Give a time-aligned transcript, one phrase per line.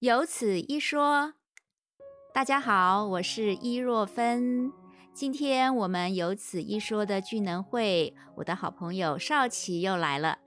[0.00, 1.34] 有此一说，
[2.32, 4.72] 大家好，我是伊若芬。
[5.12, 10.38] 今天我们有此一说的聚能会，我的好朋友少奇又来了。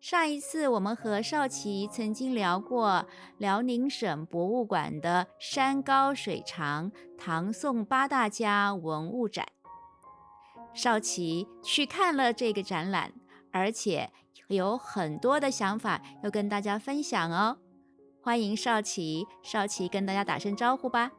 [0.00, 3.06] 上一次我们和少奇曾经聊过
[3.36, 9.46] 辽宁省博物馆的山高水长唐宋八大家文物展，
[10.72, 13.12] 少奇去看了这个展览，
[13.52, 14.10] 而且
[14.48, 17.58] 有很多的想法要跟大家分享哦。
[18.26, 21.12] 欢迎少奇，少奇跟大家打声招呼吧。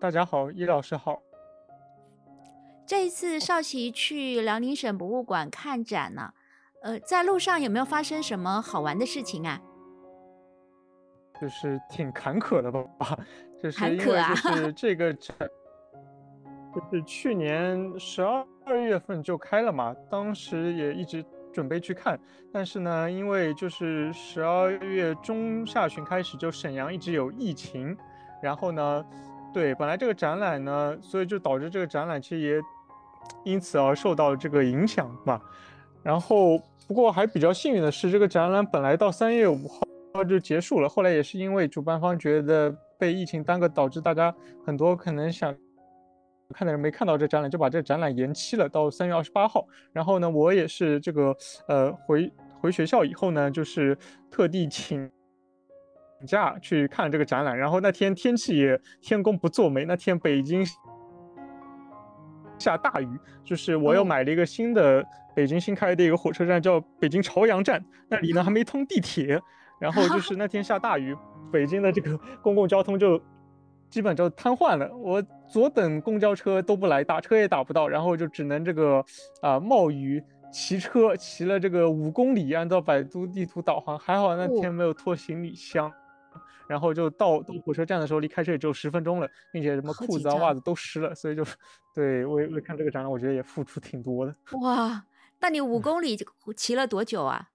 [0.00, 1.20] 大家好，易老师好。
[2.86, 6.32] 这一次少奇去辽宁省博物馆看展呢，
[6.80, 9.60] 呃，在路上有没有发生什么好玩的事情啊？
[11.38, 13.18] 就是挺坎坷的吧，
[13.62, 14.06] 就是因为
[14.42, 15.36] 就是 这个展，
[16.74, 21.22] 就是去年十二月份就开了嘛，当时也一直。
[21.52, 22.18] 准备去看，
[22.52, 27.96] 但是呢，因为就是十二月中下旬开始，就沈阳一直有疫情，
[28.42, 29.04] 然后呢，
[29.52, 32.60] 对，本来这个展览呢，所以就导致这个展览其实也
[33.44, 35.40] 因此而受到了这个影响嘛。
[36.02, 39.68] 然后不过还比较幸运的是，这个展览本来到三月五
[40.14, 45.54] 号就结束了，后来也是因为主办方觉得被疫情耽搁，导致大家很多可能想。
[46.52, 49.66] 看的人没看到这展览，就把这展览延期了到三月二十八号。
[49.92, 51.34] 然后呢，我也是这个
[51.68, 53.96] 呃回回学校以后呢，就是
[54.30, 55.10] 特地请
[56.26, 57.56] 假去看这个展览。
[57.56, 60.64] 然后那天天气也天公不作美，那天北京
[62.58, 63.08] 下大雨，
[63.44, 65.04] 就是我又买了一个新的
[65.34, 69.40] 北京新开的一个火车站，叫北京朝阳站，那里呢还没通地铁。
[69.78, 71.16] 然后就是那天下大雨，
[71.50, 73.20] 北京的这个公共交通就。
[73.90, 79.04] 基本就瘫痪了，我左等公交车都不来，打车也打不到，然后就只能这个
[79.42, 85.92] 啊冒雨骑车，骑了这个五公里，按照百度地图导航，还好那天没有拖行李箱，
[86.68, 91.44] 然后就到到火车站的时候，离开车也只有十分钟了，并且什么裤子啊袜子都湿了，所以就
[91.94, 94.34] 对为为看这个展览，我觉得也付出挺多的。
[94.60, 95.04] 哇，
[95.40, 96.16] 那你五公里
[96.56, 97.48] 骑了多久啊？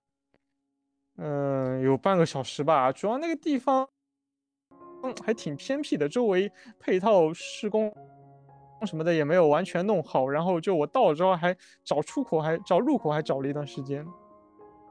[1.18, 3.88] 嗯，有半个小时吧，主要那个地方。
[5.26, 7.94] 还挺偏僻的，周围配套施工
[8.86, 10.28] 什么的也没有完全弄好。
[10.28, 14.06] 然后就我到了之后，还找出口，还找入口，还找了一段时间。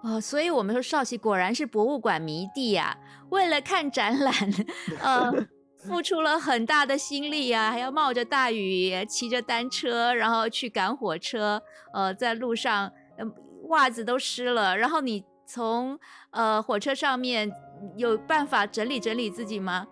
[0.03, 2.95] 哦，所以我们说少奇果然是博物馆迷弟呀！
[3.31, 4.35] 为了看展览，
[5.01, 5.33] 呃，
[5.79, 11.63] 付出了很大的心力呀，还要冒着大雨，骑着单车，然后去赶火车。
[11.95, 12.93] 呃，在路上，
[13.69, 14.77] 袜子都湿了。
[14.77, 15.99] 然后你从
[16.33, 17.51] 呃火车上面
[17.97, 19.87] 有办法整理整理自己吗？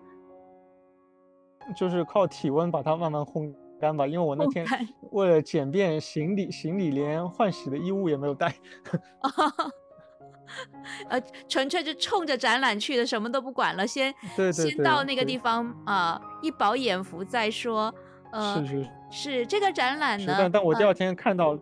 [1.76, 4.66] 就是靠体温把它慢慢烘干吧，因为我那天
[5.10, 8.54] 为了简便行李，行李连换洗的衣物也没有带
[11.08, 14.14] 呃，纯粹就冲着展览去的，什么都不管了，先
[14.52, 17.92] 先到那个地方啊，一饱眼福再说。
[18.32, 21.56] 呃，是是是，这个展览呢，但但我第二天看到，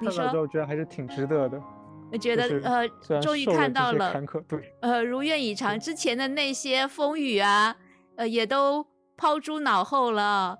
[0.00, 1.62] 看到之后觉得还是挺值得的。
[2.12, 4.12] 我觉得呃，终于看到了，
[4.48, 7.76] 对，呃，如愿以偿，之前的那些风雨啊。
[8.16, 10.58] 呃，也都抛诸脑后了。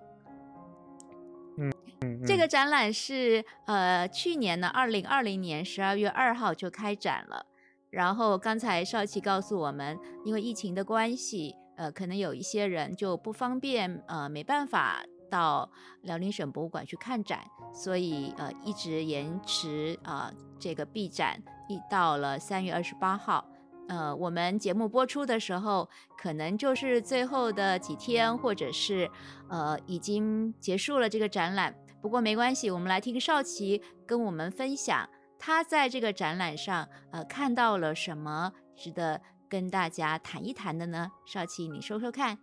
[1.58, 1.72] 嗯
[2.02, 7.46] 嗯，这个展览是呃去年呢，二零二零年十二月二号就开展了。
[7.90, 15.68] 然后刚才少奇告诉我们，因为疫情的关系，呃，可能有一些人就不方便，呃，没办法到
[16.02, 17.40] 辽宁省博物馆去看展，
[17.74, 23.44] 所以呃一直延迟啊这个闭展，一到了三月二十八号。
[23.90, 29.10] 呃，我们节目播出的时候，可能就是最后的几天，或者是
[29.48, 31.74] 呃已经结束了这个展览。
[32.00, 41.10] 不过没关系，我们来听少奇跟我们分享他在这个展览上呃看到了什么值得跟大家谈一谈的呢？
[41.26, 42.38] 少奇，你说说看。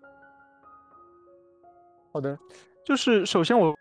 [2.11, 2.37] 好的，
[2.85, 3.73] 就是首先我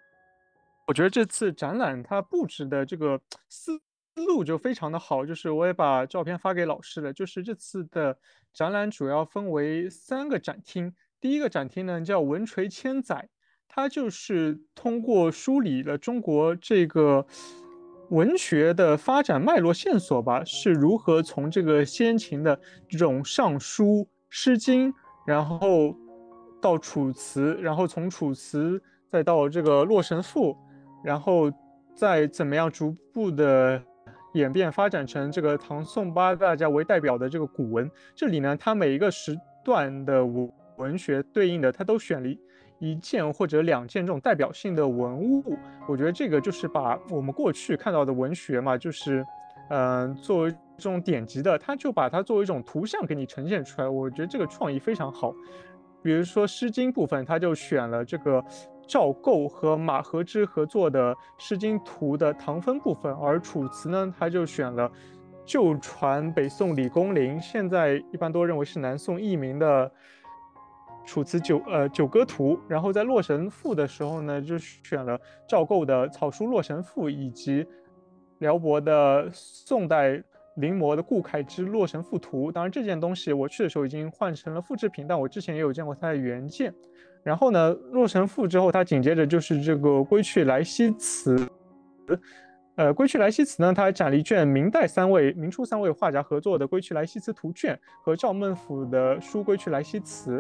[0.86, 3.80] 我觉得这次展览它布置的这个思。
[4.24, 7.12] 路就非常的好，就是我也把照片发给老师了。
[7.12, 8.16] 就是这次的
[8.52, 13.28] 展览主要分为三个展厅，第一个展厅呢叫“文垂千载”，
[13.68, 17.26] 它就是通过梳理了中国这个
[18.08, 22.58] 文学的发展脉络线索吧，是如何从这个先秦的
[22.88, 23.84] 这种尚书
[24.30, 24.90] 《诗经》，
[25.26, 25.94] 然后
[26.62, 30.52] 到楚辞，然后从楚辞再到这个《洛神赋》，
[31.04, 31.52] 然后
[31.94, 33.82] 再怎么样逐步的。
[34.36, 39.34] 演变发展成这个唐宋八大家为代表的这个古文，这里呢，它每一个时
[39.64, 42.28] 段的文文学对应的，它都选了
[42.78, 45.56] 一件或者两件这种代表性的文物。
[45.88, 49.24] 我觉得这个就是把我们过去看到的文学嘛，就是，
[49.70, 53.88] 嗯，作为这种典籍的，它就把它作为一种图像给你呈现出来。
[53.88, 55.34] 我觉得这个创意非常好。
[56.02, 58.44] 比如说《诗经》部分，它就选了这个
[58.86, 64.90] 赵构和马和之合作的《诗经图》的唐风部分，而《楚辞》呢，他就选了
[65.44, 69.90] 旧传北宋李公麟，现在一般都认为是南宋佚名的。
[71.08, 75.16] 《楚辞九呃九歌图》，然后在《洛神赋》的时候呢，就选了
[75.48, 77.64] 赵构的草书《洛神赋》，以及
[78.38, 80.20] 辽博的宋代
[80.56, 82.48] 临摹的顾恺之《洛神赋图》。
[82.52, 86.74] 当然，这件东西我去的时候已经换成了复制品，但我之前也有见过它的原件。
[87.26, 91.34] 然后呢，《洛神赋》之后，它紧接着就是这个《归去来兮辞》。
[92.76, 97.74] 呃，《归去来兮辞》呢，它展了一卷明代三位、明初三位画家合作的《归去来兮辞图卷》
[98.04, 100.38] 和赵孟俯的《书归去来兮辞》。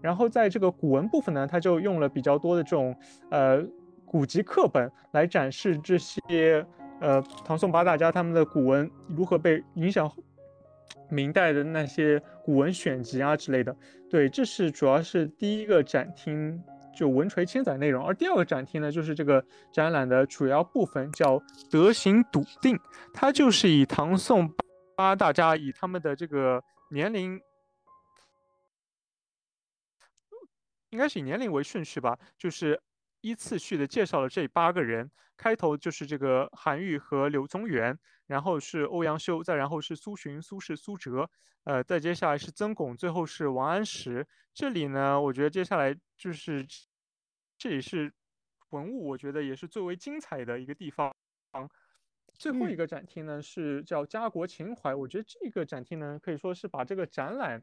[0.00, 2.96] 然后在这个古文部分呢，他就用了比较多的这种
[3.30, 3.62] 呃
[4.06, 6.64] 古籍课本来展示这些
[7.02, 10.10] 呃唐宋八大家他们的古文如何被影响
[11.08, 13.76] 明代的那些古文选集啊之类的。
[14.10, 16.62] 对，这是主要是第一个展厅
[16.96, 22.78] 就文垂千载内容，而第二个展厅呢，就是这个展览的主要部分叫德行笃定，
[23.12, 24.52] 它就是以唐宋
[24.96, 27.40] 八大家以他们的这个年龄。
[30.90, 32.80] 应该是以年龄为顺序吧，就是
[33.24, 35.10] 依次序的介绍了这八个人。
[35.36, 41.28] 开头就是这个韩愈和柳宗元，然后是欧阳修，再然后是苏洵、苏轼、苏辙，
[41.64, 44.24] 呃，再接下来是曾巩，最后是王安石。
[44.52, 46.64] 这里呢，我觉得接下来就是
[47.58, 48.12] 这里是
[48.70, 51.12] 文物，我觉得也是最为精彩的一个地方。
[52.38, 57.60] 最后一个展厅呢是叫家国情怀，我觉得这个展厅呢可以说是把这个展览。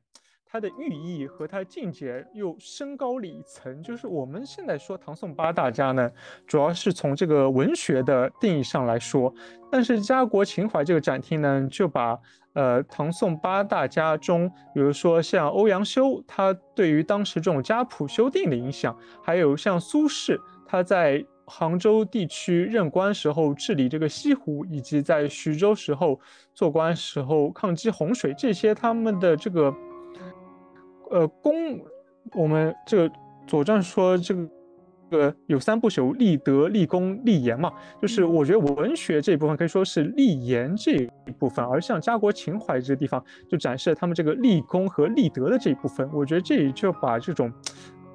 [0.52, 3.82] 它的寓意和它的境界又升高了一层。
[3.82, 6.12] 就是我们现在说唐宋八大家呢，
[6.46, 9.34] 主要是从这个文学的定义上来说，
[9.72, 12.20] 但是家国情怀这个展厅呢，就把
[12.52, 18.94] 呃唐宋八大家中，比如说像欧阳修，他对于当时这种家谱修订的影响，
[19.24, 26.20] 还有像苏轼，他在杭州地区任官时候治理这个西湖，以及在徐州时候
[26.54, 29.74] 做官时候抗击洪水，这些他们的这个。
[31.12, 31.54] 呃，功，
[32.34, 33.10] 我们这个
[33.46, 34.48] 《左传》说这个，
[35.10, 37.70] 呃，有三不朽：立德、立功、立言嘛。
[38.02, 46.10] 就是我觉得文学这一部分可以说是立言这一部分，而像家国情怀这个地方，就展示了他们这个立功和立德的这一部分。
[46.14, 47.52] 我觉得这里就把这种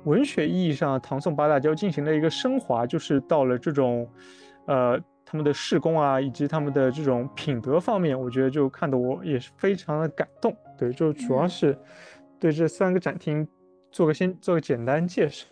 [0.05, 4.09] 文学意义上唐宋八大家进行了一个升华，就是到了这种，
[4.65, 10.57] 呃，他们的事功啊，以及他们的这种品德方面，我觉得就看得我也是非常的感动。
[10.79, 11.77] 对，就主要是。
[12.39, 13.49] 对这三个展厅
[13.91, 15.47] 做个先做个简单介绍，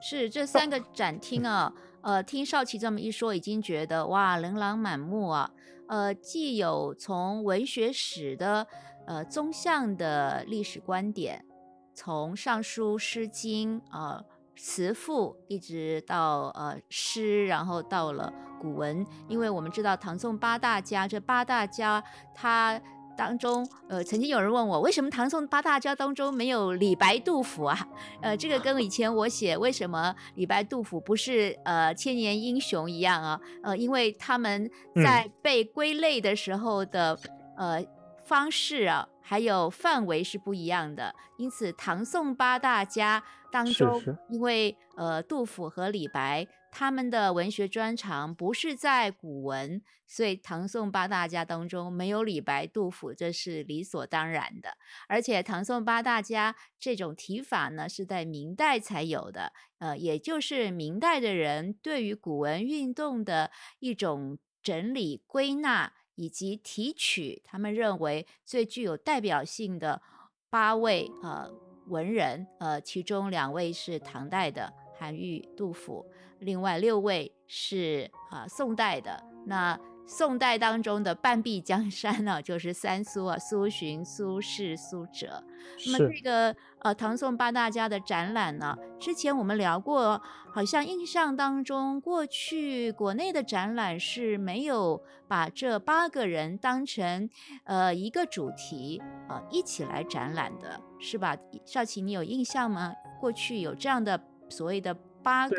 [0.00, 5.50] 是这三个展厅啊，呃，听少奇这么一说，已经觉得哇，琳琅满目啊，
[5.88, 8.66] 呃，既有从文学史的
[9.06, 11.44] 呃纵向的历史观点，
[11.92, 14.22] 从《尚书》《诗经》啊
[14.56, 22.80] 词赋，一直到呃诗，然后到了古文，因为我们知道唐宋八大家，这八大家他。
[23.18, 27.76] 当中，呃，曾经有人问我，为什么唐宋八大家当中没有李白、杜甫啊？
[28.22, 33.40] 呃，这个跟以前我写为什么李白、杜甫不是呃千年英雄一样啊？
[33.64, 34.70] 呃，因为他们
[35.04, 37.18] 在被归类的时候的
[37.56, 37.84] 呃
[38.24, 41.12] 方式啊，还有范围是不一样的。
[41.38, 44.00] 因此，唐宋八大家当中，
[44.30, 46.46] 因为呃杜甫和李白。
[46.70, 54.76] 他们的文学专长不是在古文，所以唐宋八大家当中没有李白、杜甫，这是理所当然的。
[55.08, 70.02] 而且唐宋八大家这种提法呢，是在明代才有的，呃，也就是明代的人对于古文运动的一种整理归纳以及提取，他们认为最具有代表性的
[70.50, 71.50] 八位呃
[71.86, 76.04] 文人，呃，其中两位是唐代的韩愈、杜甫。
[76.40, 85.44] 另外六位是啊宋代的，那宋代当中的半壁江山呢，就是三苏啊，苏洵、苏轼、苏辙。
[85.92, 90.18] 那么这个呃唐宋八大家的展览呢，之前我们聊过，
[90.50, 97.28] 好像印象当中过去国内的展览是没有把这八个人当成
[97.64, 101.36] 呃一个主题呃一起来展览的，是吧？
[101.66, 102.94] 少奇，你有印象吗？
[103.20, 104.18] 过去有这样的
[104.48, 105.56] 所谓的八个。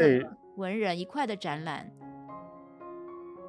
[0.60, 1.90] 文人一块的展览，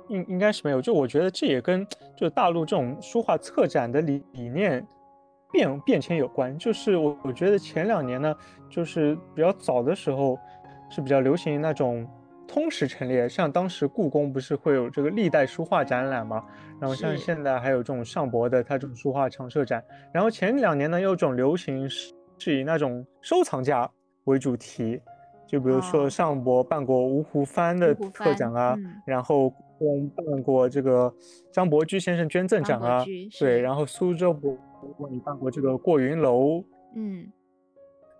[0.08, 0.80] 应应该是没有。
[0.80, 1.84] 就我觉得这也跟
[2.16, 4.86] 就大陆这种书画策展的理理念
[5.50, 6.56] 变变迁有关。
[6.56, 8.32] 就是我我觉得前两年呢，
[8.68, 10.38] 就是比较早的时候
[10.88, 12.06] 是比较流行那种
[12.46, 13.28] 通识陈列。
[13.28, 16.44] 像当时故宫不是会有这个历代书画展览嘛？
[16.80, 19.84] 然后像现在还有这种上博的它这种书画常设展。
[20.14, 23.90] 然后前两年呢，有种流行是是以那种收藏家
[24.24, 25.00] 为主题，
[25.50, 31.12] 就比如说上博办过芜湖帆的特展啊，然后嗯办过这个
[31.52, 33.04] 张伯驹先生捐赠展啊，
[33.38, 36.62] 对，然后苏州博物馆办过这个过云楼，
[36.94, 37.26] 嗯。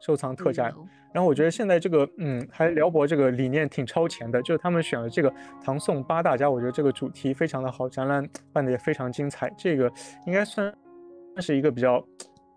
[0.03, 0.73] 收藏特展，
[1.13, 5.31] 然后我觉得现在这个，嗯，还辽博这个理念挺超前的，就是他们选了这个
[5.63, 9.93] 唐宋八大家，我觉得这个主题非常的好，展览办的也非常精彩，这个
[10.25, 10.75] 应该算
[11.35, 12.03] 算是一个比较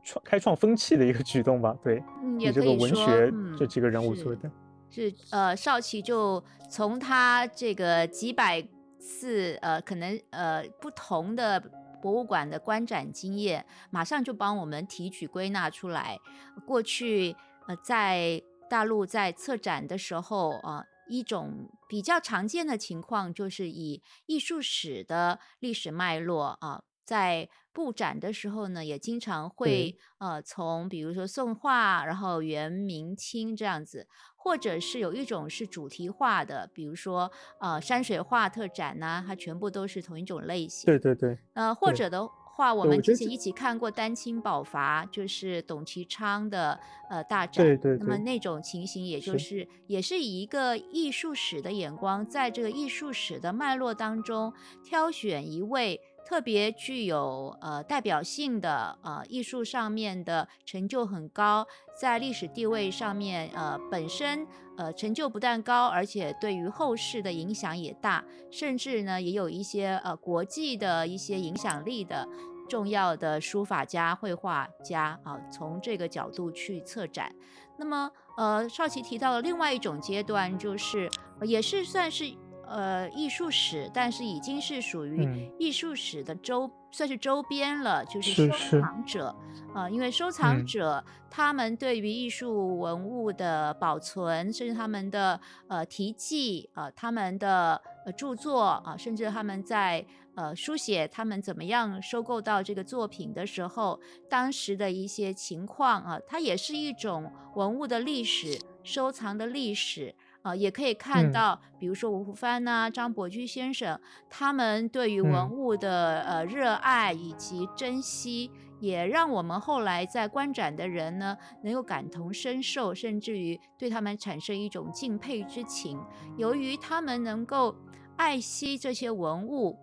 [0.03, 2.03] 创开创风气的一个举动吧，对，
[2.39, 4.51] 以这个文学这几个人物做的，
[4.89, 8.62] 是呃，少奇就从他这个几百
[9.00, 11.63] 次呃，可能呃不同的。
[12.03, 16.19] 博物馆的观展经验，马上就帮我们提取归纳出来。
[16.67, 17.33] 过去，
[17.65, 40.86] 呃，在大陆在策展的时候，啊，一种比较常见的情况就是以艺术史的历史脉络，啊，在布展的时候呢，也经常会，呃，从比如说宋画，然后元、明、清这样子，或者是有一种是主题画的，比如说，呃，山水画特展呐，它全部都是同一种类型。
[40.86, 41.38] 对对对。
[41.53, 47.65] 呃，或者的话，我们之前一起看过丹青宝筏，就是董其昌的呃大展。
[47.65, 47.98] 对对。
[47.98, 54.53] 那么那种情形，也就是也是以一个艺术史的眼光，在这个艺术史的脉络当中
[54.84, 56.00] 挑选一位。
[56.25, 61.68] 特别具有呃代表性的呃艺术上面的成就很高，
[62.00, 72.27] 在历史地位上面呃本身呃成就不但高，而且对于后世的影响也大，甚至呢也有一些呃国际的一些影响力的
[72.70, 77.36] 重要的书法家、绘画家啊，从这个角度去策展。
[77.77, 81.10] 那么呃少奇提到了另外一种阶段，就是
[81.44, 82.34] 也是算是。
[82.67, 89.36] 呃，艺术史，但是已经是属于艺术史的周，算是周边了，就是收藏者
[89.74, 89.89] 啊。
[89.89, 100.05] 因为收藏者他们对于艺术文物的保存，甚至他们的呃题记啊，他们的呃著作啊，甚至他们在
[100.36, 110.15] 呃书写他们怎么样收购到这个作品的时候，当时的一些情况啊，它也是一种文物的历史，收藏的历史。
[110.43, 125.97] 啊，也可以看到，比如说吴湖帆呐、张伯驹先生，他们对于文物的呃热爱以及珍惜，也让我们后来在观展的人呢，能够感同身受，甚至于对他们产生一种敬佩之情。
[126.38, 127.73] 由于他们能够
[128.17, 129.79] 爱惜这些文物，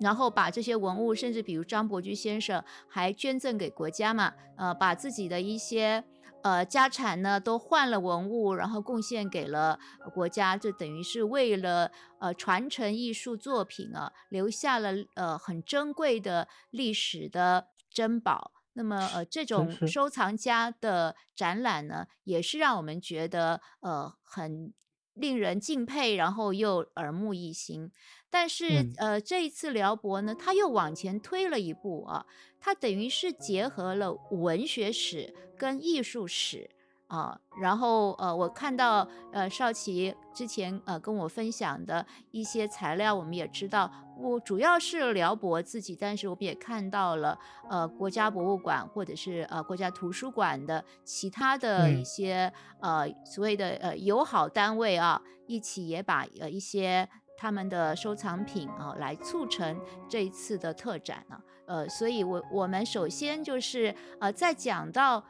[0.00, 6.02] 然后把这些文物，甚至比如张伯驹先生还捐赠给国家嘛，呃，把自己的一些。
[6.46, 9.80] 呃，家产呢都换了文物，然后贡献给了
[10.14, 18.52] 国家，这等于是为了呃传承艺术作品啊，留下了呃很珍贵的历史的珍宝。
[18.74, 24.72] 那么呃，这种收藏家的展览呢，也是让我们觉得呃很
[25.16, 27.90] 令人敬佩，然后又耳目一新。
[28.30, 32.24] 但是呃，这一次辽博呢，他又往前推了一步啊。
[32.60, 36.68] 他等于是结合了文学史跟艺术史
[37.06, 61.38] 啊，然后呃，我看到呃少奇之前呃跟我分享的一些材料，我们也知道，我主要是辽博自己，但是我们也看到了呃国家博物馆或者是呃国家图书馆的其他的一些呃所谓的呃友好单位啊，一起也把呃一些他们的收藏品啊来促成这一次的特展呢。
[61.66, 65.22] 呃，所以，我我们首先就是呃，在讲到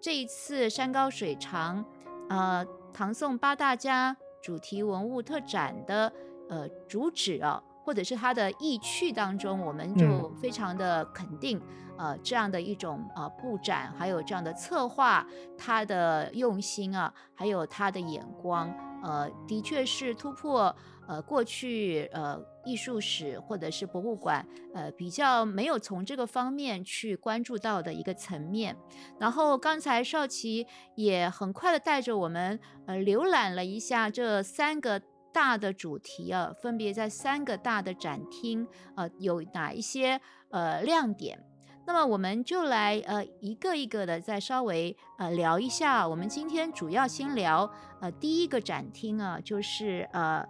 [0.00, 1.84] 这一次山高水长，
[2.28, 6.12] 呃，唐宋八大家主题文物特展的
[6.48, 11.60] 呃主旨啊，或者是他的意趣当中，我们就非常的肯定，
[11.98, 15.26] 呃，这样的一种呃布展，还有这样的策划，
[15.58, 18.72] 他的用心啊，还有他的眼光，
[19.02, 20.74] 呃，的确是突破。
[21.06, 28.74] 呃，过去呃，艺术史或者是博物馆，呃，比较没有从这个方面去关注到的一个层面。
[29.20, 34.98] 然后刚才少奇也很快的带着我们呃浏览了一下这三个
[35.34, 40.18] 大的主题啊，分别在三个大的展厅呃有哪一些
[40.50, 41.38] 呃亮点。
[41.86, 46.08] 那么我们就来呃一个一个的再稍微呃聊一下。
[46.08, 50.46] 我们今天主要先聊呃第一个展厅啊，就是呃。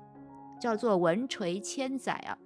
[0.60, 2.38] 叫做文垂千载啊，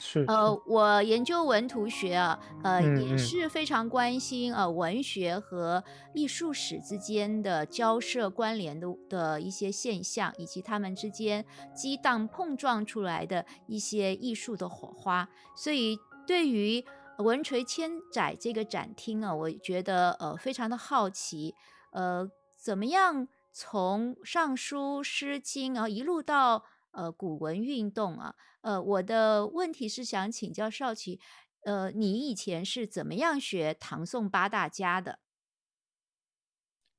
[0.00, 5.82] 是，呃，我研究文图学啊，呃，也是非常关心呃文学和
[6.14, 15.28] 艺术史之间的交涉关联的的一些现象，以及他们之间激荡碰撞出来的一些艺术的火花。
[15.56, 16.84] 所以对于
[17.18, 21.54] 文垂千载这个展厅啊，我觉得呃非常的好奇，
[21.90, 26.62] 呃，怎么样从《尚书》《诗经》啊一路到
[26.92, 28.36] 呃古文运动啊？
[28.68, 31.18] 呃，我的问题是想请教少奇，
[31.64, 35.20] 呃，你以前是怎么样学唐宋八大家的？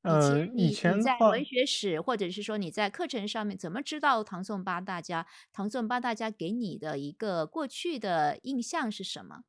[0.02, 5.28] 以前嗯，以前，在文学史，或者是说你在课程上面怎么知道唐宋八大家？
[5.54, 9.42] 唐宋八大家给你的一个过去的印象是什么？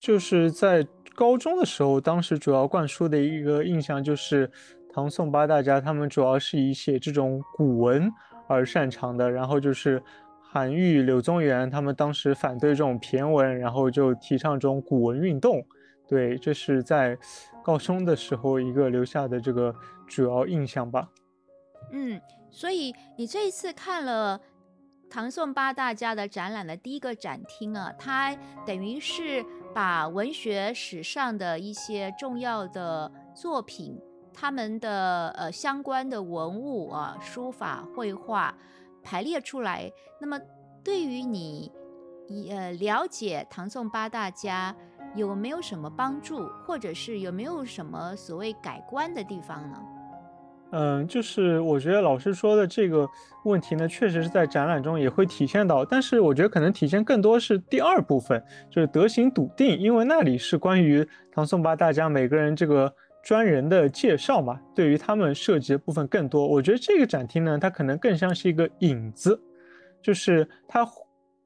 [0.00, 4.50] 就是在高中的时候，当时主要灌输的一个印象就是
[4.94, 8.10] 唐宋八大家他们主要是以写这种古文
[8.48, 10.02] 而擅长的，然后就是
[10.56, 15.62] 韩愈、柳宗元他们当时反对这种骈文，然后就提倡这种古文运动。
[16.08, 17.14] 对，这是在
[17.62, 19.74] 高中的时候一个留下的这个
[20.06, 21.10] 主要印象吧。
[21.92, 22.18] 嗯，
[22.50, 24.40] 所以你这一次看了
[25.10, 28.34] 唐宋八大家的展览的第一个展厅啊，它
[28.64, 29.44] 等于是
[29.74, 34.00] 把文学史上的一些重要的作品，
[34.32, 38.56] 他们的呃相关的文物啊、书法、绘画
[39.06, 39.88] 排列出来。
[40.20, 40.36] 那么
[40.82, 41.70] 对于你
[42.26, 44.74] 一呃了解唐宋八大家
[45.14, 49.78] 有没有什么帮助，或者是有没有什么所谓改观的地方呢？
[50.72, 53.08] 嗯，就是我觉得老师说的这个
[53.44, 62.92] 问题呢，确实是在展览中也会体现到，但是我觉得可能体现更多是第二部分，就是德行笃定，因为那里是关于唐宋八大家每个人这个
[63.26, 66.46] 专人的介绍嘛，对于他们涉及的部分更多。
[66.46, 69.36] 我觉得这个展厅呢，它可能更像是一个引子，
[70.00, 70.86] 就是它。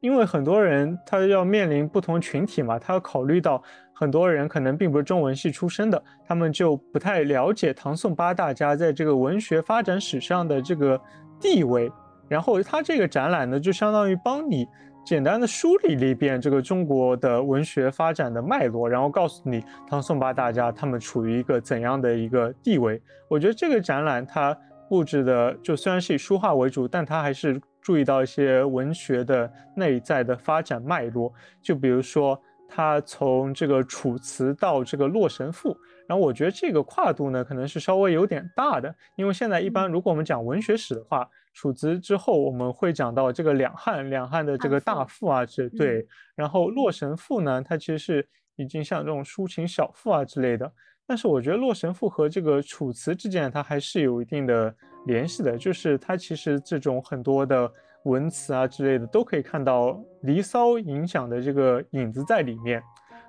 [0.02, 10.98] 因为很多人他要面临不同群体嘛，他要考虑到很多人可能并不是中文系出身的，他们就不太了解唐宋八大家在这个文学发展史上的这个
[11.38, 11.92] 地位。
[12.30, 14.66] 然后他这个展览呢，就相当于帮你
[15.10, 23.02] 简单的梳理了一遍这个中国的文学发展的脉络，然后告诉你唐宋八大家他们处于一个怎样的一个地位。
[23.26, 24.56] 我觉得这个展览它
[24.88, 27.60] 布置的就虽然是以书画为主，但它还是。
[27.82, 35.70] 注意到一些文学的内在的发展脉络，就比如说他从这个《楚辞》到这个《洛神赋》，
[36.10, 41.22] 然后我觉得这个跨度呢，可能是稍微有点大的，因为现在一般如果我们讲文学史的话，
[41.54, 50.68] 《楚辞》之后我们会讲到这个两汉，两汉的这个大赋啊，这对，然后《洛神赋》呢，它其实是已经像这种抒情小赋啊之类的，
[51.06, 54.74] 但是我觉得《洛神赋》和这个《楚辞》之间，它还是有一定的。
[55.06, 57.72] 联系的，就是它其实这种很多的
[58.04, 59.86] 文词啊之类的，都可以看到
[60.24, 62.82] 《离骚》影响的这个影子在里面。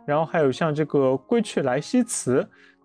[0.06, 2.42] 然后还有像这个《归去来兮辞》，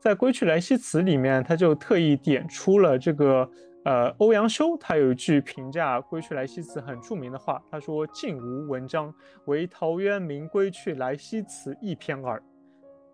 [0.07, 3.51] 在《归去来兮辞》里面，他就特意点出了这个
[3.85, 9.13] 呃欧阳修，他有一句评价《归去来兮辞》很著名的话，他说：“晋无文章，
[9.47, 12.41] 唯陶渊明《归去来兮辞》一篇耳。”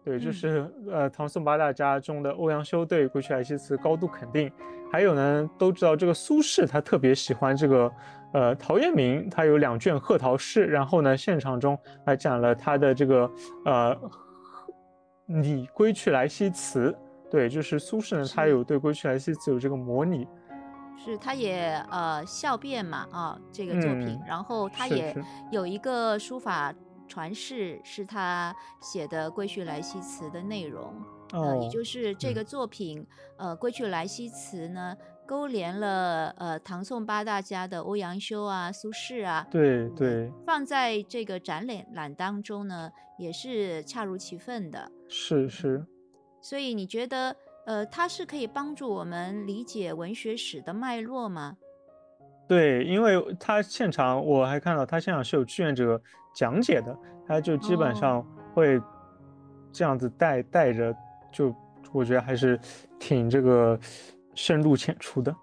[0.04, 4.52] 对，就是呃唐宋八大家中的欧阳修对《归去来兮辞》高度肯定。
[4.92, 7.90] 还有呢，都知道这个苏轼他特别喜欢这个，
[8.34, 13.30] 呃，陶渊明他有两卷贺陶诗，然后呢，现场中还讲了他的这个，
[13.64, 13.98] 呃，
[15.26, 16.90] 拟《归去来兮辞》。
[17.30, 20.26] 对，就是苏轼呢，他有对《归去来兮辞》有这个模拟。
[21.02, 25.16] 是，他也呃笑变嘛啊，这个作品，然后他也
[25.50, 26.72] 有一个书法
[27.08, 30.94] 传世，是他写的《归去来兮辞》的内容。
[31.32, 33.04] 呃，也就是这个作品，
[33.38, 34.94] 呃，《归去来兮辞》呢，
[35.26, 44.90] 勾连了呃唐宋八大家的欧阳修啊、苏轼啊，对对，放在这个展览当中呢，也是恰如其分的。
[45.08, 45.84] 是是。
[46.40, 51.56] 所以你觉得，呃，它是可以帮助我们理解文学史的脉络吗？
[52.48, 56.00] 对，因为他现场我还看到他现场是有志愿者
[56.34, 56.94] 讲解的，
[57.26, 58.78] 他就基本上会
[59.72, 60.94] 这样子带带着。
[61.32, 61.54] 就
[61.94, 62.60] 我觉得还是
[62.98, 63.78] 挺这个
[64.34, 65.34] 深入浅出的，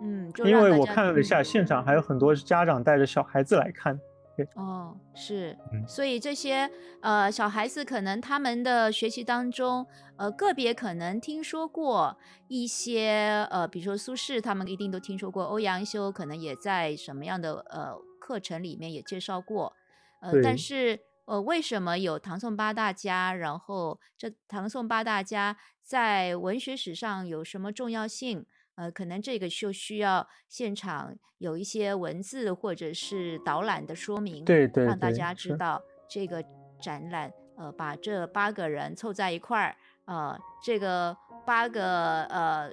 [0.00, 3.98] 嗯，因为我看了一下现场，还有很多家长带着小孩子来看，
[4.36, 5.56] 对，哦，是，
[5.86, 12.16] 所以这些呃小孩子可能他们的学习当中，呃个别可能听说过
[12.48, 19.72] 一些呃，比如说苏轼，他们一定都听说过，欧阳修可能也在什么样的呃课程里面也介绍过，
[20.20, 21.00] 呃，但是。
[21.26, 23.34] 呃，为什么有唐宋八大家？
[23.34, 28.44] 然后这唐宋八大家在文学史上有什么重要性？
[28.74, 36.44] 呃，可能这个就需要现场有一些文字或者是导览的说明，对对，让大家知道这个
[36.82, 42.70] 展览，呃，把这八个人凑在一块儿，呃，这个八个呃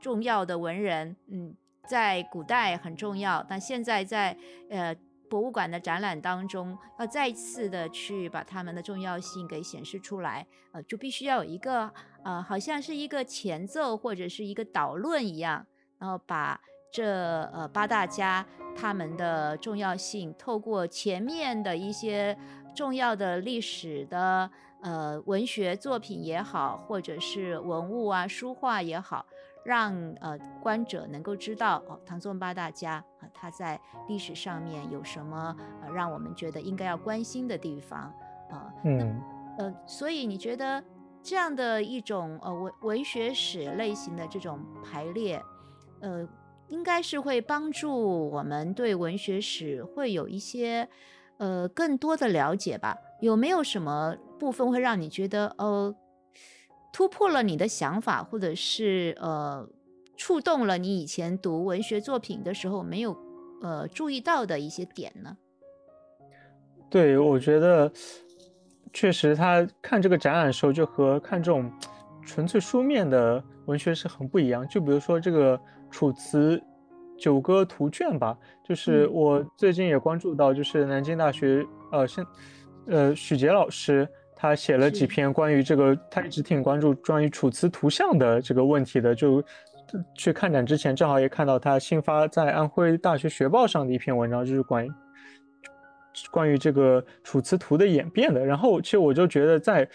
[0.00, 1.54] 重要的文人，嗯，
[1.86, 4.34] 在古代很重要，但现在在
[4.70, 4.96] 呃。
[5.28, 11.92] 博物馆的展览当中，要再次的去把他们的重要性给显示出来，呃，就必须要有一个
[12.24, 15.66] 呃，好像是一个前奏或者是一个导论一样，
[15.98, 16.60] 然后把
[16.92, 17.04] 这
[17.52, 22.36] 呃八大家他们的重要性，透过前面的一些
[22.74, 24.50] 重要的历史的
[24.82, 29.26] 呃文学作品也好，或者是文物啊书画也好。
[29.66, 38.00] 让呃观者能够知道哦，唐宋八大家啊，他在历史上面有什么呃让我们觉得应该要关心的地方
[38.48, 38.72] 啊？
[38.84, 39.20] 嗯，
[39.58, 40.80] 呃，所以你觉得
[41.20, 45.42] 这样的一种呃文文学史类型的这种排列，
[45.98, 46.24] 呃，
[46.68, 50.88] 应该是会帮助我们对文学史会有一些
[51.38, 52.96] 呃更多的了解吧？
[53.20, 55.92] 有没有什么部分会让你觉得呃？
[56.96, 59.68] 突破了你的想法，或者是呃，
[60.16, 63.14] 触动了你以前读文学作品的时候没有
[63.60, 65.36] 呃注意到的一些点呢？
[66.88, 67.92] 对，我觉得
[68.94, 71.70] 确实，他看这个展览的时候，就和看这种
[72.24, 74.66] 纯粹书面的文学是很不一样。
[74.66, 75.54] 就比如说这个
[75.90, 76.58] 《楚辞
[77.18, 82.26] 九歌图卷》吧，就是我最近也关注到，就是南京大学呃，现
[82.86, 84.08] 呃许杰老师。
[84.38, 89.14] 他写了几篇关于这个，他一直挺关注关于楚辞图像的这个问题的。
[89.14, 89.42] 就
[90.14, 94.92] 去看展之前，正好也看到他新发在安徽大学学报上的一篇文章，就是关于
[96.30, 98.44] 关于这个楚辞图的演变的。
[98.44, 99.88] 然后，其实我就觉得，在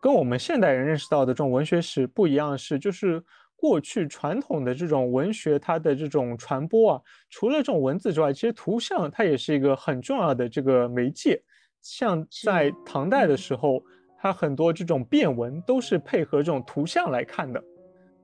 [0.00, 3.20] 跟我们现代人认识到的这种文学史不一样的是，就是
[3.56, 11.42] 过去传统的这种文学它的这种传播啊，除了这种文字之外，其实图像它也是一个很重要的这个媒介。
[11.82, 13.82] 像在唐代的时候，
[14.18, 17.62] 它很多这种变文都是配合这种图像来看的，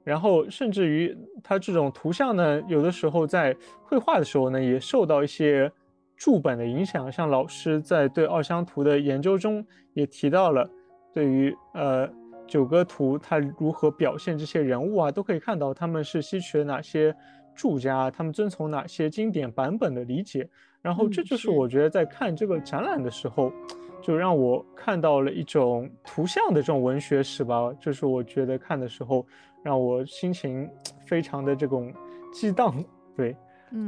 [0.05, 5.71] 然后甚至于它这种图像呢，有的时候在绘画的时候呢，也受到一些
[6.17, 7.11] 注本的影响。
[7.11, 10.71] 像老师在对二香图的研究中也提到了，
[11.13, 12.09] 对于呃
[12.47, 17.15] 九歌图它如何表现这些人物啊，都可以看到他们是吸取了哪些
[17.57, 20.49] 注家，他们遵从哪些经典版本的理解。
[20.81, 23.53] 然后这就是我觉得在看这个展览的时候，
[24.01, 27.73] 就让我看到了一种图像的这种文学史吧。
[27.81, 29.27] 就是我觉得看的时候，
[29.63, 30.71] 让我心情
[31.07, 31.93] 非常的这种
[32.33, 32.83] 激荡。
[33.17, 33.37] 对，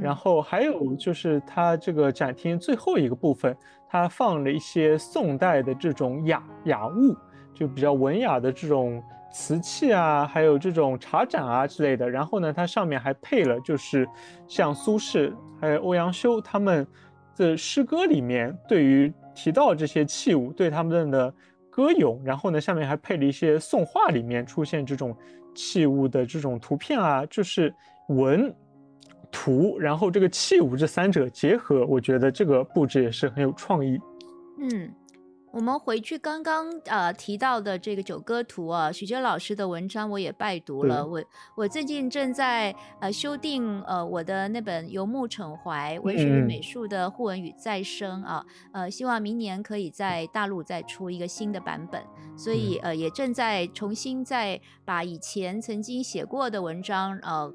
[0.02, 3.56] 然后还有就是它这个展厅最后一个部分，
[3.88, 7.16] 它放了一些宋代的这种雅雅物，
[7.54, 9.00] 就比较文雅的这种
[9.32, 12.08] 瓷器啊，还有这种茶盏啊之类的。
[12.08, 14.08] 然后呢，它上面还配了就是
[14.48, 15.32] 像苏轼。
[15.60, 16.86] 还有欧阳修他们
[17.36, 21.34] 的诗歌里面，对于提到这些器物，对他们的
[21.68, 25.14] 歌咏，然后呢，下面还配了一些宋画里面出现这种
[25.54, 27.74] 器物的这种图片啊，就是
[28.08, 28.50] 文
[29.30, 34.00] 图，然后这个器物这三者结合，我觉得这个布置也是很有创意。
[34.60, 34.90] 嗯。
[35.52, 41.04] 我们回去刚刚呃提到的这个九歌图啊，许娟老师的文章我也拜读了。
[41.04, 41.22] 我
[41.56, 52.00] 我最近正在呃修订呃我的那本游牧骋怀文学与美术的互文与再生啊，呃希望明年可以在大陆再出一个新的版本。
[52.36, 57.52] 所以呃也正在重新再把以前曾经写过的文章呃。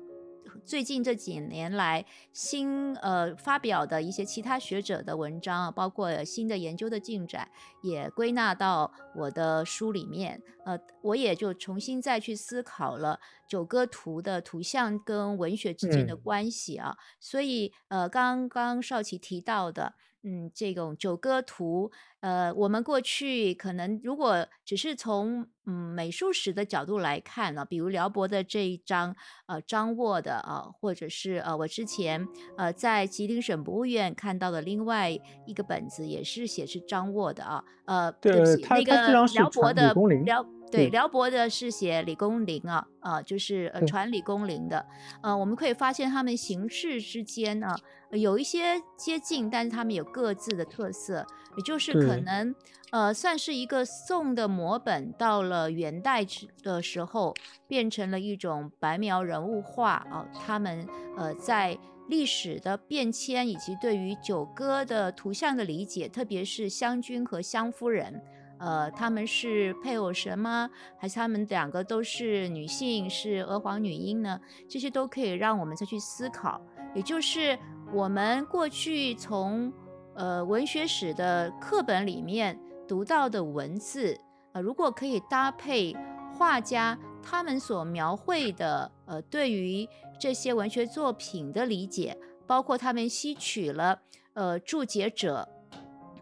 [0.65, 7.47] 最近这几年来，新呃发表的一些其他学者的文章，包括新的研究的进展，
[7.83, 10.41] 也归纳到我的书里面。
[10.65, 16.97] 呃，我也就重新再去思考了九歌图的图像跟文学之间的关系啊。
[17.19, 19.93] 所以呃，刚刚少奇提到的。
[20.27, 35.11] 嗯，这种九歌图，呃，我们过去可能如果只是从嗯美术史的角度来看呢，比如辽博的这一张呃张沃的啊，或者是呃我之前呃在吉林省博物院看到的另外
[35.45, 39.93] 一个本子，也是写是张沃的啊，呃，对不起，那个辽博的
[40.25, 40.43] 辽。
[40.75, 44.85] 对，辽博的是写李公麟啊，啊，就是呃传李公麟的，
[45.21, 47.75] 呃，我们可以发现他们形式之间啊
[48.11, 51.25] 有一些接近，但是他们有各自的特色，
[51.57, 52.53] 也就是可能
[52.91, 56.25] 呃算是一个宋的摹本，到了元代
[56.63, 57.33] 的时候
[57.67, 68.21] 变成了一种白描人物画啊，他们呃在历史的变迁以及对于九歌的图像的理解，特别是湘君和湘夫人。
[68.57, 70.69] 呃，他们是配偶神吗？
[70.97, 74.39] 还是他们两个都是女性，是娥皇女英呢？
[74.69, 76.61] 这些都可以让我们再去思考。
[76.93, 77.59] 也就是
[77.93, 79.71] 我们过去从
[80.15, 84.17] 呃文学史的课本里面读到的文字，
[84.53, 85.93] 呃，如果可以搭配
[86.37, 89.85] 画家他们所描绘的，呃，对于
[90.17, 93.99] 这些文学作品的理解，包括他们吸取了
[94.33, 95.49] 呃注解者。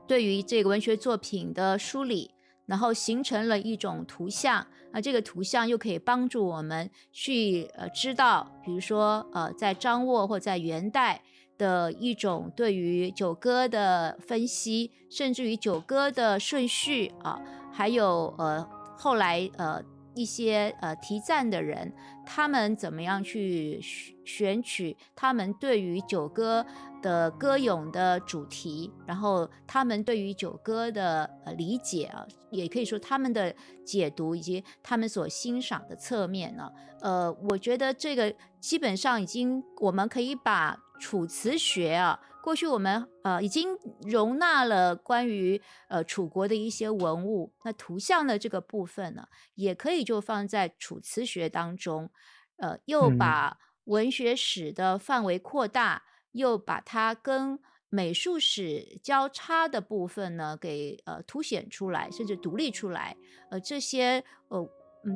[0.07, 2.31] 对于这个文学作品的梳理，
[2.65, 11.21] 然后形成了一种图像，啊，这个图像又可以帮助我们去呃知道，比如说呃在张沃或在元代
[11.57, 19.81] 的一种对于九歌的分析，甚至于九歌的顺序啊，还有呃后来呃
[20.15, 21.93] 一些呃题赞的人，
[22.25, 23.81] 他们怎么样去
[24.25, 26.65] 选取他们对于九歌。
[27.03, 52.09] 的歌咏的主题，然后他们对于九歌的呃理解啊，也可以说他们的解读以及他们所欣赏的侧面呢，呃，我觉得这个基本上已经我们可以把楚辞学啊，过去我们呃已经容纳了关于呃楚国的一些文物，那图像的这个部分呢，也可以就放在楚辞学当中，
[52.55, 56.03] 呃，又把文学史的范围扩大。
[56.33, 63.15] 又把它跟美术史交叉的部分呢，给呃凸显出来，甚至独立出来。
[63.51, 64.67] 呃，这些呃，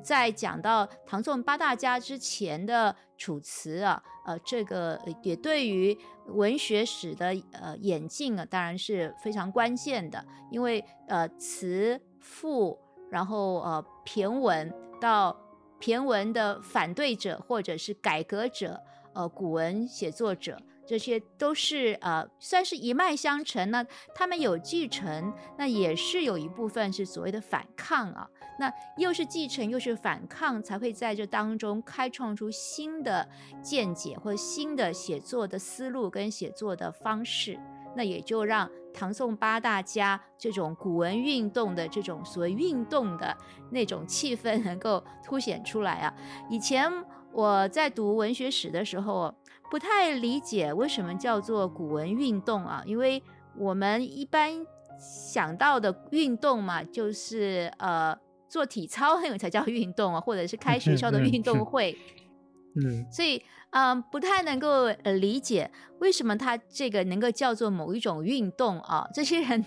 [0.03, 10.23] 在讲到唐宋八大家之前的楚辞啊，呃，这个也对于文学史的呃演进啊，当然是非常关键的。
[10.51, 12.77] 因为呃，词赋，
[13.10, 15.36] 然后呃，骈文到
[15.79, 18.81] 骈文的反对者或者是改革者，
[19.13, 20.57] 呃，古文写作者。
[20.85, 23.69] 这些都是呃，算是一脉相承。
[23.69, 23.85] 那
[24.15, 28.25] 他们有继承，那也是有一部分是所谓的反抗啊。
[28.57, 33.27] 那又是继承又是反抗，才会在这当中开创出新的
[33.61, 37.59] 见解或新的写作的思路跟写作的方式。
[37.93, 43.36] 那也就让唐宋八大家这种古文运动的这种所谓运动的
[43.69, 46.13] 那种气氛能够凸显出来啊。
[46.49, 46.91] 以前
[47.31, 49.33] 我在读文学史的时候。
[49.69, 52.81] 不太理解为什么叫做古文运动啊？
[52.86, 53.21] 因为
[53.57, 54.65] 我们一般
[54.97, 61.97] 想到的运动嘛，就是呃做体操那 种才叫运动啊，或者是开学校的 运动会。
[62.77, 69.08] 嗯，所以嗯不太能够理解为什么他这个能够叫做某一种运动啊？
[69.13, 69.63] 这些人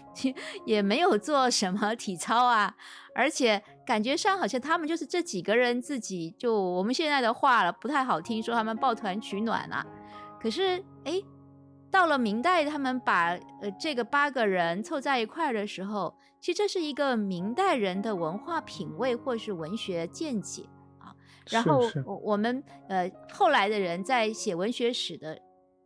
[0.65, 2.75] 也没有做什么体操啊，
[3.15, 9.85] 而且感觉上好像他们就是这几个人自己就我们现在的话了，不太好听，说他们抱团取暖啊。
[10.41, 11.21] 可是哎，
[11.91, 20.63] 到了明代，他们把呃这个八个人凑在一块的时候，其实这是一个明代人的文化品味或是文学见解。
[21.51, 25.39] 然后我我们呃后来的人在写文学史的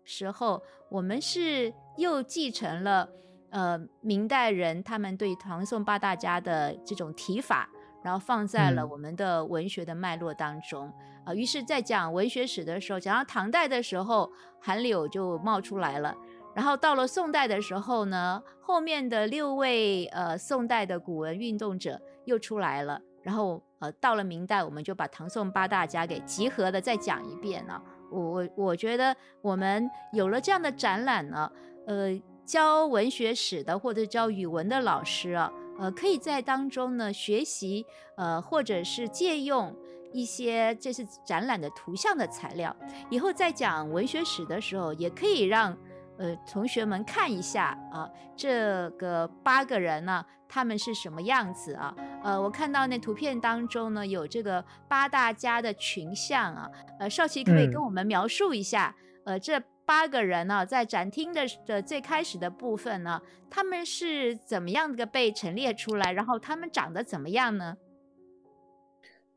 [0.05, 3.09] 时候，我们是又继承了
[3.50, 7.68] 呃明代人他们对唐宋八大家的这种提法，
[8.03, 10.92] 然后放在了我们的文学的脉络当中
[11.24, 11.35] 啊。
[11.35, 16.14] 于是，在讲文学史的时候，讲到唐代的时候，韩柳就冒出来了。
[16.55, 23.00] 然后到了宋代的时候呢，后面的六位呃宋代的古文运动者又出来了。
[23.22, 27.83] 然后，呃，到了明代，我们就把唐宋八大家给集合的再讲一遍了。
[28.11, 31.51] 我我我觉得我们有了这样的展览呢，
[31.87, 37.85] 呃，教文学史的或者教语文的老师啊，呃，可以在当中呢学习，
[38.16, 39.77] 呃，或者是借用
[40.14, 42.75] 一些这是展览的图像的材料，
[43.11, 45.77] 以后在讲文学史的时候，也可以让。
[46.16, 51.92] 呃，同学们看一下啊，这个八个人呢，他们是什么样子啊？
[52.22, 56.70] 呃，我看到那图片当中呢，有这个八大家的群像啊。
[57.00, 66.12] 呃，少奇可以跟我们描述一下，呃，这八个人呢，在展厅的的最开始的部分呢，他们是怎么样的被陈列出来？
[66.12, 67.77] 然后他们长得怎么样呢？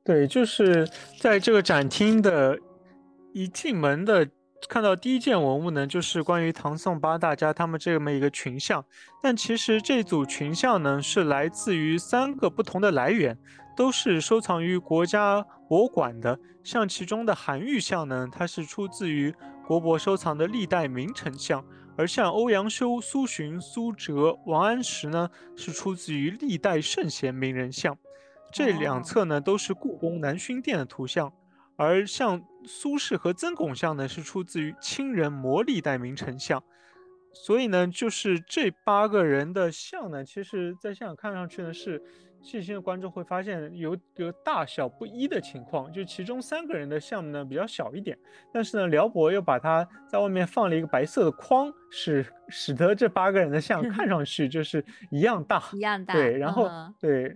[0.04, 0.88] 对，就是
[1.20, 2.60] 在这个展厅的
[3.34, 4.30] 一进门的。
[4.68, 8.84] 看到第一件文物呢，就是关于唐宋八大家他们这么一个群像。
[9.22, 13.38] 但其实这组群像呢，是来自于三个不同的来源，
[13.76, 16.40] 都是收藏于国家博物馆的。
[16.64, 19.34] 像其中的韩愈像呢，它是出自于
[19.66, 21.62] 国博收藏的历代名臣像；
[21.96, 27.98] 而像欧阳修、苏洵、苏辙、王安石呢，是出自于历代圣贤名人像。
[28.52, 31.32] 这两侧呢，都是故宫南薰殿的图像。
[31.78, 36.62] 而像苏轼和曾巩像呢，是出自于清人磨历代名臣像，
[37.34, 42.00] 所以呢，就是这八个人的像呢，其实在现场看上去呢是。
[42.40, 48.18] 细心的观众会发现有有大小不一的情况，就其中三个人的像呢比较小一点，
[48.54, 56.14] 但是呢辽博又把它在外面放了一个白色的框，使使得这八个人的像看上去就是一样大，一样大。
[56.14, 57.36] 对，然后对，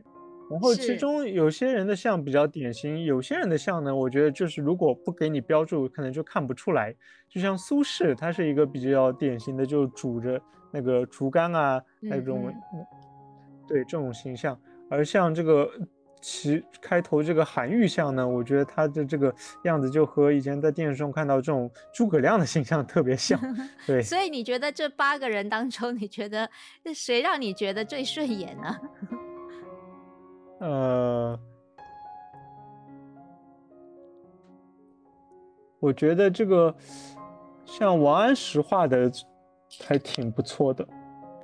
[0.51, 6.93] 然后其中有些人的像比较典型，有些人的像呢，我觉得就是如果不给你标注，可能就看不出来。
[7.29, 12.53] 就像苏轼，他是一个比较典型的，就拄着那个竹竿啊那种，
[13.65, 14.59] 对这种形象。
[14.89, 15.71] 而像这个
[16.21, 19.33] 其开头这个韩愈像呢，我觉得他的这个
[19.63, 23.39] 样子就和以前在电视中看到这种诸葛亮的形象特别像。
[23.87, 26.49] 对，所以你觉得这八个人当中，你觉得
[26.93, 28.77] 谁让你觉得最顺眼呢？
[30.61, 31.39] 呃，
[35.79, 36.73] 我觉得这个
[37.65, 39.11] 像王安石画的
[39.83, 40.87] 还挺不错的。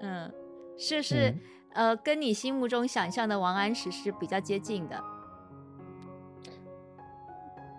[0.02, 0.32] 嗯，
[0.78, 1.36] 是是。
[1.74, 5.04] 呃，跟你心目中想象的王安石是比较接近的。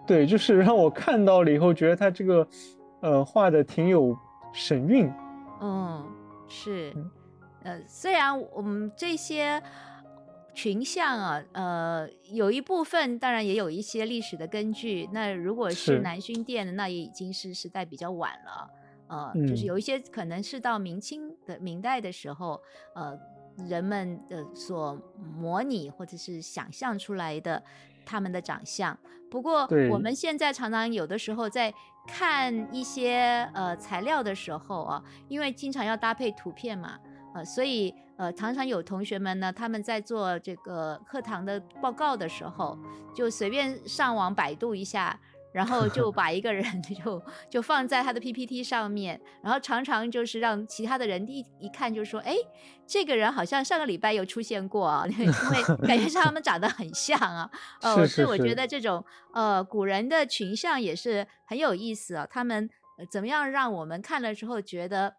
[0.07, 2.48] 对，就是让我看到了以后，觉得他这个，
[3.01, 4.16] 呃，画的挺有
[4.53, 5.12] 神韵。
[5.61, 6.05] 嗯，
[6.48, 6.92] 是。
[7.64, 9.61] 呃，虽然我们这些
[10.58, 15.08] 群像啊，呃，有一部分当然也有一些历史的根据。
[15.12, 18.70] 那如果是南薰殿的，那也已经是时代比较晚了。
[19.06, 22.60] 呃，就是有一些可能是到明清的明代的时候，
[22.94, 23.16] 呃。
[23.66, 24.96] 人们的所
[25.36, 27.60] 模拟或者是想象出来的
[28.06, 28.96] 他们的长相。
[29.28, 31.74] 不过，我们现在常常有的时候在
[32.06, 37.00] 看一些呃材料的时候啊，因为经常要搭配图片嘛，
[37.34, 42.78] 呃，所以呃常常有同学们呢，他们在做这个课堂的报告的时候，
[43.14, 45.18] 就随便上网百度一下。
[45.50, 52.37] 然后就 把一个人就 就放在他的 PPT 上面，然后常常就是让其他的人一一看就说，哎，
[52.87, 55.26] 这个人好像上个礼拜有出现过啊， 因为
[55.87, 57.50] 感觉是他们长得很像啊。
[57.81, 59.02] 哦，所以我觉得这种
[59.33, 62.68] 呃古人的群像也是很有意思啊，他们
[63.11, 65.14] 怎么样让我们看了之后觉得。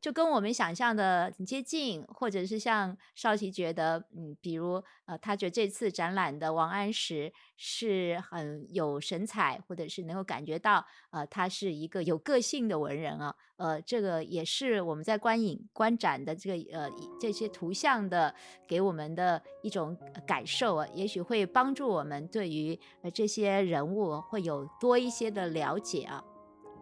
[0.00, 18.34] 就跟我们想象的很接近，或者是像少奇觉得，嗯，比如呃，他觉得这次展览的王安石是很有神采，或者是能够感觉到，呃，他是一个有个性的文人啊，呃，这个也是我们在观影观展的这个呃这些图像的
[18.66, 19.94] 给我们的一种
[20.26, 26.24] 感受啊，也许会帮助我们对于呃这些人物会有多一些的了解啊。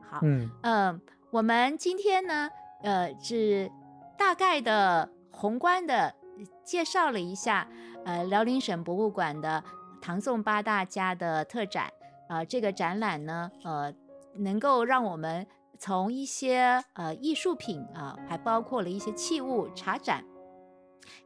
[0.09, 1.01] 好，嗯嗯，
[1.33, 2.49] 我们今天呢。
[2.83, 3.71] 呃，是
[4.17, 6.15] 大概的宏观的
[6.65, 7.69] 介绍了一下，
[8.05, 9.63] 呃，辽宁省博物馆的
[10.01, 11.91] 唐宋八大家的特展，
[12.29, 13.93] 啊，这个展览呢，呃，
[14.37, 15.47] 能够让我们
[15.79, 20.25] 从一些呃艺术品啊，还包括了一些器物茶盏，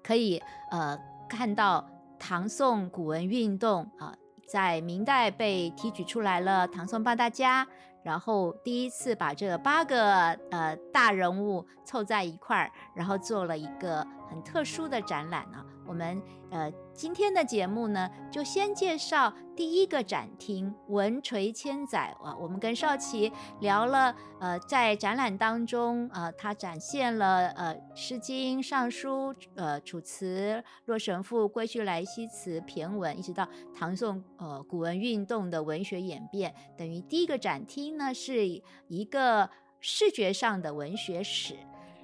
[0.03, 1.87] 可以呃看到
[2.19, 4.15] 唐宋古文运动啊，
[4.49, 7.67] 在明代被提取出来了唐宋八大家。
[8.03, 15.65] 然后第一次把这八个呃大人物凑在一块儿，然后做了一个很特殊的展览呢。
[15.93, 22.35] 我们呃今天的节目呢，就先介绍第一个展厅“文垂千载”啊。
[22.35, 30.55] 我们跟少奇聊了，呃，在展览当中，呃，他展现了呃《诗经》《尚书》呃《楚辞》
[30.87, 36.55] 《洛神赋》《归去来兮辞》骈文，一直到唐宋呃古文运动的文学演变。
[36.79, 38.47] 等于第一个展厅呢，是
[38.89, 41.55] 一个视觉上的文学史。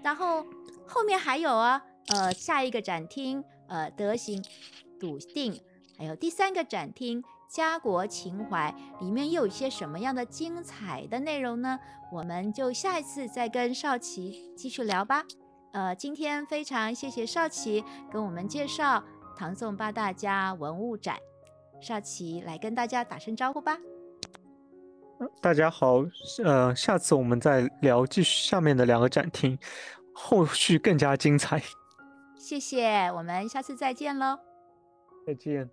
[0.02, 0.44] 然后
[0.86, 3.42] 后面还有啊，呃，下一个展厅。
[3.68, 4.42] 呃，德行
[4.98, 5.60] 笃定，
[5.96, 11.78] 还有第三个展厅家国情怀，里面又有一些什么样的精彩的内容呢？
[12.10, 15.22] 我们就下一次再跟少奇继续聊吧。
[15.72, 19.04] 呃，今天非常谢谢少奇跟我们介绍
[19.36, 21.18] 唐宋八大家文物展，
[21.80, 23.78] 少奇来跟大家打声招呼吧。
[25.42, 26.04] 大家好，
[26.44, 29.58] 呃，下次我们再聊继续下面的两个展厅，
[30.14, 31.62] 后续更加精彩。
[32.38, 34.38] 谢谢，我们下次再见喽。
[35.26, 35.68] 再见。